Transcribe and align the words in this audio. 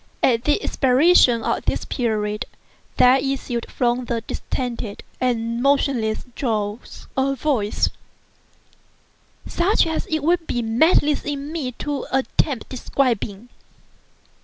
At 0.23 0.45
the 0.45 0.63
expiration 0.63 1.43
of 1.43 1.65
this 1.65 1.85
period, 1.85 2.47
there 2.97 3.19
issued 3.21 3.69
from 3.69 4.05
the 4.05 4.21
distended 4.21 5.03
and 5.19 5.61
motionless 5.61 6.25
jaws 6.35 7.05
a 7.15 7.35
voice—such 7.35 9.85
as 9.85 10.07
it 10.09 10.23
would 10.23 10.47
be 10.47 10.63
madness 10.63 11.23
in 11.23 11.51
me 11.51 11.73
to 11.73 12.07
attempt 12.11 12.67
describing. 12.69 13.49